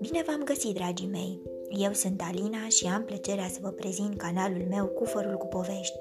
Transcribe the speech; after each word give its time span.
Bine 0.00 0.22
v-am 0.26 0.42
găsit, 0.44 0.74
dragii 0.74 1.06
mei! 1.06 1.40
Eu 1.68 1.92
sunt 1.92 2.22
Alina 2.28 2.68
și 2.68 2.86
am 2.86 3.04
plăcerea 3.04 3.48
să 3.48 3.58
vă 3.60 3.68
prezint 3.68 4.16
canalul 4.16 4.66
meu 4.68 4.86
Cufărul 4.86 5.36
cu 5.36 5.46
povești. 5.46 5.98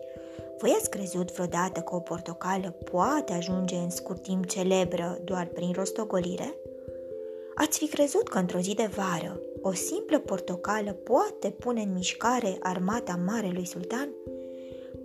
Voi 0.57 0.75
ați 0.79 0.89
crezut 0.89 1.31
vreodată 1.31 1.79
că 1.79 1.95
o 1.95 1.99
portocală 1.99 2.75
poate 2.91 3.33
ajunge 3.33 3.75
în 3.75 3.89
scurt 3.89 4.21
timp 4.21 4.45
celebră 4.45 5.21
doar 5.23 5.45
prin 5.45 5.71
rostogolire? 5.71 6.55
Ați 7.55 7.77
fi 7.77 7.87
crezut 7.87 8.27
că 8.27 8.37
într-o 8.37 8.59
zi 8.59 8.73
de 8.73 8.89
vară 8.95 9.41
o 9.61 9.73
simplă 9.73 10.19
portocală 10.19 10.93
poate 10.93 11.49
pune 11.49 11.81
în 11.81 11.93
mișcare 11.93 12.57
armata 12.59 13.19
Marelui 13.25 13.65
Sultan? 13.65 14.09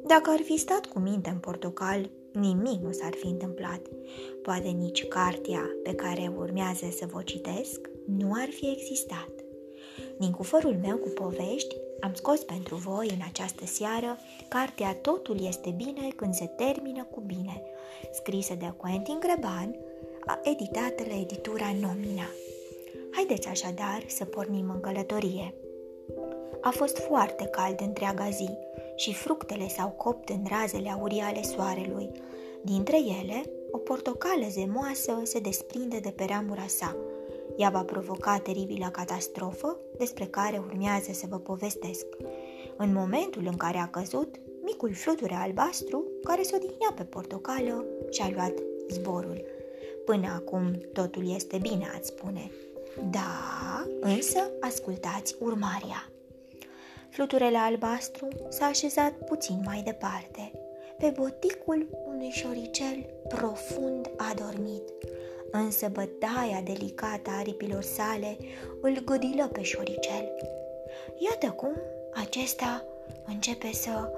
Dacă 0.07 0.31
ar 0.31 0.41
fi 0.45 0.57
stat 0.57 0.87
cu 0.87 0.99
minte 0.99 1.31
în 1.31 1.39
portocal, 1.39 2.11
nimic 2.39 2.80
nu 2.80 2.93
s-ar 2.93 3.14
fi 3.14 3.27
întâmplat. 3.27 3.80
Poate 4.43 4.68
nici 4.68 5.07
cartea 5.07 5.71
pe 5.82 5.95
care 5.95 6.32
urmează 6.36 6.86
să 6.96 7.07
vă 7.12 7.22
citesc 7.22 7.90
nu 8.07 8.31
ar 8.32 8.49
fi 8.49 8.71
existat. 8.71 9.31
Din 10.18 10.31
cufărul 10.31 10.76
meu 10.82 10.96
cu 10.96 11.09
povești 11.09 11.76
am 12.00 12.14
scos 12.14 12.45
pentru 12.45 12.75
voi 12.75 13.09
în 13.11 13.21
această 13.29 13.67
seară 13.67 14.18
cartea 14.49 14.95
Totul 14.95 15.46
este 15.46 15.71
bine 15.71 16.09
când 16.17 16.35
se 16.35 16.46
termină 16.46 17.07
cu 17.11 17.21
bine, 17.21 17.62
scrisă 18.12 18.54
de 18.54 18.73
Quentin 18.76 19.18
Greban, 19.21 19.76
editată 20.43 21.03
la 21.09 21.21
editura 21.21 21.67
Nomina. 21.81 22.29
Haideți 23.11 23.48
așadar 23.48 24.04
să 24.07 24.25
pornim 24.25 24.71
în 24.71 24.81
călătorie. 24.81 25.54
A 26.61 26.71
fost 26.71 26.98
foarte 26.98 27.45
cald 27.45 27.81
întreaga 27.81 28.29
zi 28.31 28.48
și 28.96 29.14
fructele 29.14 29.68
s-au 29.68 29.89
copt 29.89 30.29
în 30.29 30.45
razele 30.49 30.91
aurii 30.91 31.21
ale 31.21 31.43
soarelui. 31.43 32.11
Dintre 32.62 32.97
ele, 32.97 33.42
o 33.70 33.78
portocală 33.78 34.47
zemoasă 34.48 35.20
se 35.23 35.39
desprinde 35.39 35.98
de 35.98 36.11
pe 36.11 36.25
ramura 36.25 36.67
sa. 36.67 36.97
Ea 37.57 37.69
va 37.69 37.83
provoca 37.83 38.39
teribilă 38.39 38.89
catastrofă 38.93 39.77
despre 39.98 40.25
care 40.25 40.62
urmează 40.67 41.12
să 41.12 41.27
vă 41.29 41.39
povestesc. 41.39 42.07
În 42.77 42.93
momentul 42.93 43.43
în 43.47 43.57
care 43.57 43.79
a 43.79 43.89
căzut, 43.89 44.35
micul 44.62 44.95
fluture 44.95 45.35
albastru, 45.35 46.05
care 46.25 46.42
se 46.42 46.57
odihnea 46.57 46.92
pe 46.97 47.05
portocală, 47.05 47.85
și-a 48.11 48.31
luat 48.35 48.53
zborul. 48.89 49.45
Până 50.05 50.27
acum 50.35 50.70
totul 50.92 51.35
este 51.35 51.59
bine, 51.59 51.87
ați 51.95 52.09
spune. 52.09 52.51
Da, 53.11 53.87
însă 54.01 54.51
ascultați 54.61 55.37
urmarea. 55.39 56.11
Fluturele 57.17 57.56
albastru 57.56 58.28
s-a 58.48 58.64
așezat 58.64 59.12
puțin 59.12 59.61
mai 59.64 59.83
departe, 59.84 60.53
pe 60.98 61.12
boticul 61.17 61.89
unui 62.06 62.31
șoricel 62.31 63.06
profund 63.28 64.11
adormit, 64.17 64.83
însă 65.50 65.89
bătaia 65.92 66.61
delicată 66.64 67.31
a 67.31 67.39
aripilor 67.39 67.83
sale 67.83 68.36
îl 68.81 69.03
gâdilă 69.05 69.48
pe 69.53 69.62
șoricel. 69.62 70.33
Iată 71.19 71.50
cum 71.50 71.73
acesta 72.14 72.84
începe 73.27 73.73
să... 73.73 74.12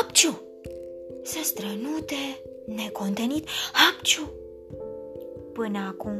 Apciu! 0.00 0.40
Să 1.22 1.38
strănute 1.42 2.40
necontenit. 2.66 3.48
Apciu! 3.90 4.32
Până 5.52 5.78
acum 5.78 6.16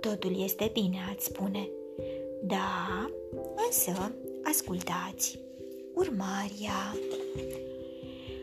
totul 0.00 0.42
este 0.42 0.70
bine, 0.72 0.98
ați 1.14 1.24
spune. 1.24 1.68
Da, 2.42 3.10
însă 3.66 4.12
ascultați 4.50 5.38
urmarea. 5.94 6.96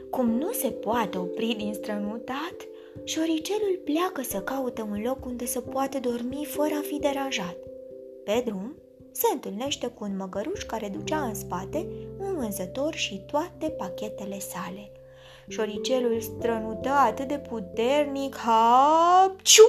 Cum 0.10 0.30
nu 0.30 0.52
se 0.52 0.68
poate 0.68 1.18
opri 1.18 1.56
din 1.58 1.74
strănutat, 1.74 2.56
șoricelul 3.04 3.82
pleacă 3.84 4.22
să 4.22 4.42
caute 4.42 4.82
un 4.82 5.02
loc 5.02 5.26
unde 5.26 5.46
să 5.46 5.60
poată 5.60 6.00
dormi 6.00 6.46
fără 6.46 6.74
a 6.74 6.82
fi 6.82 7.00
deranjat. 7.00 7.58
Pe 8.24 8.42
drum, 8.46 8.76
se 9.12 9.28
întâlnește 9.34 9.88
cu 9.88 10.04
un 10.04 10.16
măgăruș 10.16 10.64
care 10.64 10.90
ducea 10.90 11.22
în 11.22 11.34
spate 11.34 11.88
un 12.20 12.36
vânzător 12.36 12.94
și 12.94 13.22
toate 13.32 13.70
pachetele 13.70 14.40
sale. 14.40 14.92
Șoricelul 15.48 16.22
strănută 16.22 16.90
atât 16.90 17.28
de 17.28 17.40
puternic, 17.40 18.36
hapciu, 18.36 19.64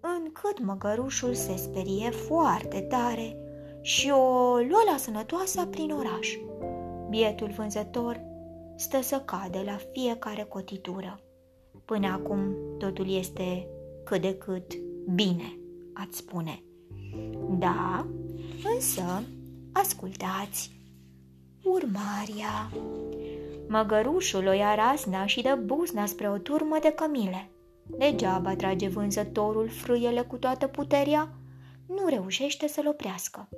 încât 0.00 0.60
măgărușul 0.60 1.34
se 1.34 1.56
sperie 1.56 2.10
foarte 2.10 2.80
tare 2.80 3.45
și 3.86 4.10
o 4.10 4.56
lua 4.56 4.84
la 4.90 4.96
sănătoasa 4.96 5.66
prin 5.66 5.90
oraș. 5.90 6.36
Bietul 7.08 7.50
vânzător 7.56 8.20
stă 8.76 9.02
să 9.02 9.22
cade 9.24 9.62
la 9.64 9.76
fiecare 9.92 10.42
cotitură. 10.42 11.20
Până 11.84 12.06
acum 12.06 12.56
totul 12.78 13.14
este 13.14 13.68
cât 14.04 14.20
de 14.20 14.34
cât 14.34 14.74
bine, 15.14 15.58
ați 15.94 16.16
spune. 16.16 16.62
Da, 17.58 18.06
însă 18.74 19.22
ascultați 19.72 20.70
urmarea. 21.62 22.70
Măgărușul 23.68 24.46
o 24.46 24.52
ia 24.52 24.74
rasna 24.74 25.26
și 25.26 25.42
dă 25.42 25.58
buzna 25.64 26.06
spre 26.06 26.30
o 26.30 26.38
turmă 26.38 26.78
de 26.80 26.92
cămile. 26.92 27.50
Degeaba 27.98 28.56
trage 28.56 28.88
vânzătorul 28.88 29.68
frâiele 29.68 30.20
cu 30.20 30.36
toată 30.36 30.66
puterea, 30.66 31.28
nu 31.86 32.08
reușește 32.08 32.68
să-l 32.68 32.88
oprească. 32.88 33.48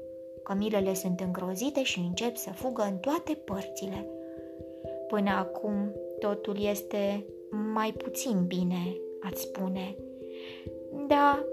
Cămilele 0.48 0.94
sunt 0.94 1.20
îngrozite 1.20 1.82
și 1.82 1.98
încep 1.98 2.36
să 2.36 2.50
fugă 2.50 2.82
în 2.82 2.96
toate 2.96 3.32
părțile. 3.34 4.06
Până 5.08 5.30
acum 5.30 5.92
totul 6.18 6.62
este 6.62 7.24
mai 7.74 7.92
puțin 7.92 8.44
bine, 8.46 8.96
ați 9.20 9.40
spune. 9.40 9.96
Da, 11.06 11.44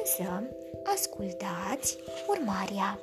însă 0.00 0.50
ascultați 0.94 1.98
urmarea. 2.28 3.00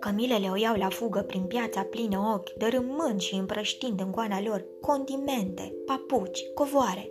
Cămilele 0.00 0.48
o 0.48 0.56
iau 0.56 0.76
la 0.76 0.88
fugă 0.88 1.20
prin 1.20 1.42
piața 1.42 1.82
plină 1.82 2.32
ochi, 2.34 2.52
dărâmând 2.52 3.20
și 3.20 3.34
împrăștind 3.34 4.00
în 4.00 4.10
goana 4.12 4.40
lor 4.40 4.64
condimente, 4.80 5.72
papuci, 5.86 6.44
covoare. 6.54 7.10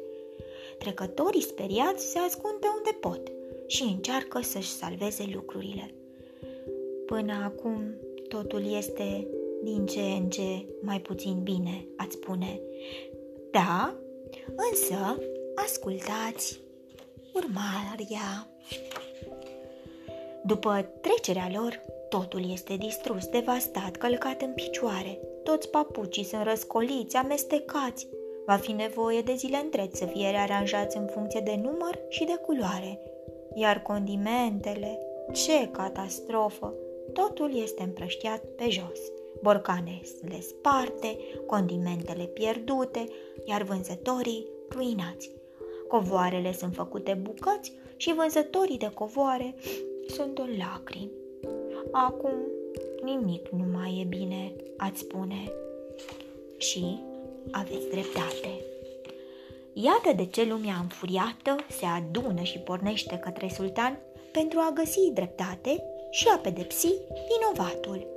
Trecătorii 0.77 1.41
speriați 1.41 2.11
se 2.11 2.19
ascund 2.19 2.53
pe 2.59 2.67
unde 2.77 2.97
pot 2.99 3.21
și 3.67 3.83
încearcă 3.83 4.41
să-și 4.41 4.71
salveze 4.71 5.29
lucrurile. 5.33 5.91
Până 7.07 7.33
acum 7.43 7.95
totul 8.27 8.73
este 8.75 9.27
din 9.63 9.85
ce 9.85 10.01
în 10.01 10.29
ce 10.29 10.65
mai 10.81 10.99
puțin 10.99 11.39
bine, 11.43 11.87
ați 11.97 12.15
spune. 12.15 12.61
Da, 13.51 13.95
însă 14.71 15.21
ascultați 15.55 16.59
urmarea. 17.33 18.47
După 20.43 20.91
trecerea 21.01 21.49
lor, 21.53 21.81
totul 22.09 22.51
este 22.51 22.75
distrus, 22.75 23.25
devastat, 23.27 23.95
călcat 23.95 24.41
în 24.41 24.53
picioare. 24.53 25.19
Toți 25.43 25.69
papucii 25.69 26.23
sunt 26.23 26.43
răscoliți, 26.43 27.15
amestecați. 27.15 28.07
Va 28.45 28.55
fi 28.55 28.71
nevoie 28.71 29.21
de 29.21 29.33
zile 29.35 29.57
întregi 29.57 29.95
să 29.95 30.05
fie 30.05 30.29
rearanjați 30.29 30.97
în 30.97 31.07
funcție 31.07 31.41
de 31.43 31.59
număr 31.61 31.99
și 32.09 32.23
de 32.23 32.35
culoare. 32.45 32.99
Iar 33.53 33.81
condimentele, 33.81 34.99
ce 35.33 35.69
catastrofă! 35.71 36.73
Totul 37.13 37.61
este 37.61 37.83
împrăștiat 37.83 38.43
pe 38.55 38.69
jos. 38.69 38.99
Borcanele 39.41 40.39
sparte, 40.39 41.17
condimentele 41.45 42.23
pierdute, 42.23 43.05
iar 43.45 43.61
vânzătorii 43.61 44.45
ruinați. 44.71 45.31
Covoarele 45.87 46.53
sunt 46.53 46.73
făcute 46.73 47.13
bucăți 47.21 47.73
și 47.95 48.13
vânzătorii 48.13 48.77
de 48.77 48.91
covoare 48.93 49.55
sunt 50.07 50.37
în 50.37 50.57
lacrimi. 50.57 51.11
Acum 51.91 52.35
nimic 53.03 53.49
nu 53.49 53.65
mai 53.73 53.99
e 54.01 54.03
bine, 54.03 54.53
ați 54.77 54.99
spune. 54.99 55.51
Și 56.57 56.99
aveți 57.51 57.89
dreptate. 57.89 58.65
Iată 59.73 60.13
de 60.15 60.25
ce 60.25 60.43
lumea 60.43 60.75
înfuriată 60.81 61.55
se 61.69 61.85
adună 61.85 62.41
și 62.41 62.59
pornește 62.59 63.17
către 63.17 63.47
sultan 63.53 63.99
pentru 64.31 64.59
a 64.59 64.71
găsi 64.73 65.11
dreptate 65.13 65.83
și 66.17 66.27
a 66.35 66.37
pedepsi 66.37 66.93
vinovatul. 67.29 68.07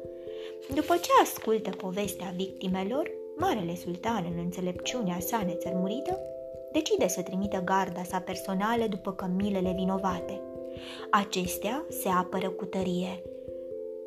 După 0.74 0.96
ce 0.96 1.10
ascultă 1.22 1.70
povestea 1.70 2.32
victimelor, 2.36 3.10
Marele 3.36 3.76
Sultan, 3.76 4.26
în 4.32 4.38
înțelepciunea 4.38 5.18
sa 5.20 5.42
nețărmurită, 5.46 6.18
decide 6.72 7.08
să 7.08 7.22
trimită 7.22 7.62
garda 7.64 8.02
sa 8.02 8.18
personală 8.18 8.86
după 8.86 9.12
cămilele 9.12 9.72
vinovate. 9.76 10.40
Acestea 11.10 11.84
se 11.88 12.08
apără 12.08 12.50
cu 12.50 12.64
tărie. 12.64 13.22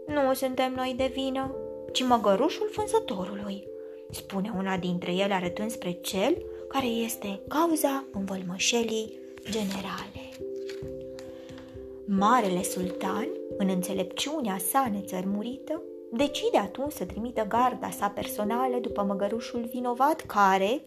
Nu 0.07 0.33
suntem 0.33 0.73
noi 0.73 0.93
de 0.97 1.11
vină, 1.13 1.55
ci 1.91 2.03
măgărușul 2.03 2.71
vânzătorului, 2.75 3.67
spune 4.09 4.53
una 4.57 4.77
dintre 4.77 5.11
ele 5.11 5.33
arătând 5.33 5.71
spre 5.71 5.91
cel 5.91 6.37
care 6.67 6.87
este 6.87 7.41
cauza 7.47 8.05
învălmășelii 8.13 9.19
generale. 9.49 10.22
Marele 12.17 12.63
sultan, 12.63 13.27
în 13.57 13.69
înțelepciunea 13.69 14.57
sa 14.71 14.89
nețărmurită, 14.91 15.81
decide 16.11 16.57
atunci 16.57 16.91
să 16.91 17.05
trimită 17.05 17.45
garda 17.47 17.89
sa 17.89 18.07
personală 18.07 18.77
după 18.81 19.03
măgărușul 19.03 19.69
vinovat 19.71 20.21
care, 20.21 20.81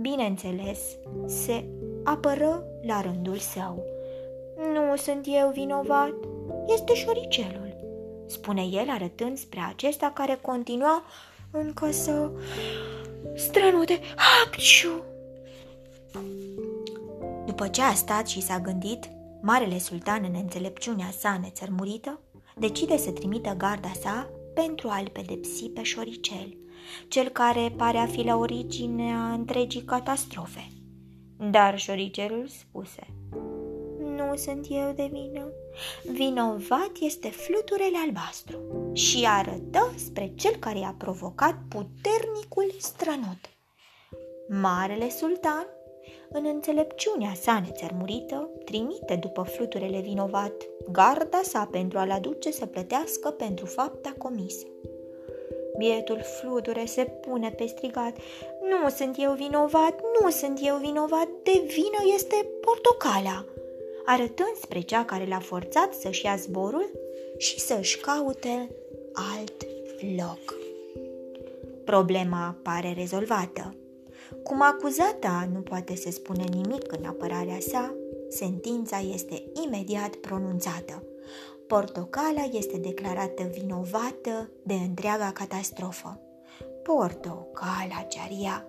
bineînțeles, 0.00 0.80
se 1.26 1.64
apără 2.04 2.64
la 2.86 3.00
rândul 3.00 3.36
său. 3.36 3.84
Nu 4.72 4.96
sunt 4.96 5.26
eu 5.26 5.50
vinovat, 5.50 6.14
este 6.68 6.94
șoricelul, 6.94 7.76
spune 8.26 8.62
el 8.62 8.88
arătând 8.88 9.38
spre 9.38 9.60
acesta 9.68 10.12
care 10.14 10.38
continua 10.42 11.02
încă 11.50 11.90
să 11.90 12.30
strănute. 13.34 14.00
Hapciu! 14.16 15.04
După 17.46 17.68
ce 17.68 17.82
a 17.82 17.94
stat 17.94 18.26
și 18.26 18.42
s-a 18.42 18.58
gândit, 18.58 19.10
Marele 19.44 19.78
Sultan, 19.78 20.24
în 20.24 20.34
înțelepciunea 20.34 21.10
sa 21.18 21.38
nețărmurită, 21.42 22.20
decide 22.56 22.96
să 22.96 23.10
trimită 23.10 23.54
garda 23.56 23.92
sa 24.00 24.30
pentru 24.54 24.88
a-l 24.88 25.08
pedepsi 25.12 25.64
pe 25.64 25.82
șoricel, 25.82 26.56
cel 27.08 27.28
care 27.28 27.74
pare 27.76 27.98
a 27.98 28.06
fi 28.06 28.22
la 28.22 28.36
originea 28.36 29.32
întregii 29.32 29.84
catastrofe. 29.84 30.72
Dar 31.50 31.78
șoricelul 31.78 32.48
spuse, 32.48 33.06
Nu 33.98 34.36
sunt 34.36 34.66
eu 34.70 34.92
de 34.92 35.10
vină, 35.12 35.48
vinovat 36.12 36.90
este 37.00 37.28
fluturele 37.28 37.96
albastru 38.06 38.58
și 38.92 39.24
arătă 39.28 39.92
spre 39.96 40.32
cel 40.34 40.56
care 40.56 40.78
i-a 40.78 40.94
provocat 40.98 41.58
puternicul 41.68 42.74
strănut. 42.78 43.40
Marele 44.48 45.10
sultan 45.10 45.66
în 46.32 46.44
înțelepciunea 46.46 47.32
sa 47.40 47.62
nețărmurită, 47.66 48.50
trimite 48.64 49.14
după 49.20 49.42
fluturele 49.42 50.00
vinovat 50.00 50.52
garda 50.90 51.40
sa 51.42 51.68
pentru 51.70 51.98
a-l 51.98 52.10
aduce 52.10 52.50
să 52.50 52.66
plătească 52.66 53.30
pentru 53.30 53.66
fapta 53.66 54.14
comisă. 54.18 54.66
Bietul 55.78 56.20
fluture 56.40 56.84
se 56.84 57.04
pune 57.04 57.50
pe 57.50 57.66
strigat. 57.66 58.16
Nu 58.70 58.88
sunt 58.88 59.14
eu 59.18 59.32
vinovat, 59.32 60.00
nu 60.20 60.30
sunt 60.30 60.58
eu 60.62 60.76
vinovat, 60.76 61.28
de 61.42 61.62
vină 61.66 62.12
este 62.14 62.46
portocala, 62.60 63.44
arătând 64.04 64.56
spre 64.60 64.80
cea 64.80 65.04
care 65.04 65.26
l-a 65.28 65.40
forțat 65.40 65.94
să-și 65.94 66.24
ia 66.24 66.36
zborul 66.36 66.90
și 67.36 67.60
să-și 67.60 68.00
caute 68.00 68.70
alt 69.12 69.66
loc. 70.16 70.54
Problema 71.84 72.56
pare 72.62 72.94
rezolvată. 72.96 73.74
Cum 74.42 74.62
acuzata 74.62 75.48
nu 75.52 75.60
poate 75.60 75.96
să 75.96 76.10
spună 76.10 76.44
nimic 76.52 76.92
în 76.92 77.04
apărarea 77.04 77.58
sa, 77.60 77.94
sentința 78.28 78.98
este 79.14 79.42
imediat 79.64 80.14
pronunțată. 80.14 81.02
Portocala 81.66 82.48
este 82.52 82.76
declarată 82.76 83.42
vinovată 83.42 84.50
de 84.62 84.74
întreaga 84.74 85.30
catastrofă. 85.34 86.20
Portocala 86.82 88.06
Cearia, 88.08 88.66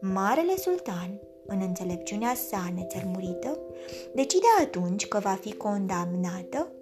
marele 0.00 0.56
sultan, 0.56 1.20
în 1.46 1.60
înțelepciunea 1.60 2.34
sa 2.34 2.72
nețărmurită, 2.74 3.58
decide 4.14 4.46
atunci 4.60 5.06
că 5.06 5.18
va 5.18 5.38
fi 5.40 5.54
condamnată 5.54 6.72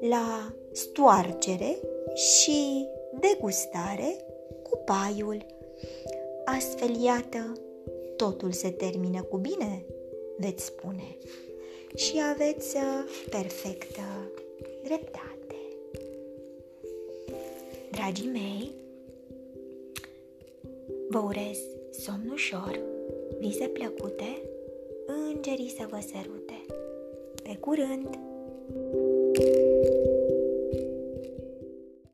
la 0.00 0.52
stoarcere 0.72 1.76
și 2.14 2.86
degustare 3.20 4.16
cu 4.62 4.82
paiul 4.84 5.46
Astfel, 6.46 7.02
iată, 7.02 7.52
totul 8.16 8.52
se 8.52 8.70
termină 8.70 9.22
cu 9.22 9.36
bine, 9.36 9.84
veți 10.36 10.64
spune. 10.64 11.16
Și 11.94 12.14
aveți 12.32 12.76
uh, 12.76 13.26
perfectă 13.30 14.30
dreptate. 14.82 15.56
Dragii 17.90 18.30
mei, 18.32 18.70
vă 21.08 21.18
urez 21.18 21.58
somn 21.90 22.30
ușor, 22.32 22.80
vise 23.38 23.66
plăcute, 23.66 24.42
îngerii 25.06 25.74
să 25.78 25.86
vă 25.90 25.98
sărute. 26.12 26.64
Pe 27.42 27.56
curând! 27.60 28.18
thank 28.68 29.46
you 29.46 29.65